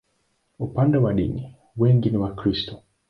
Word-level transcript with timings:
Upande 0.59 0.97
wa 0.97 1.13
dini, 1.13 1.55
wengi 1.77 2.09
ni 2.09 2.17
Wakristo. 2.17 2.81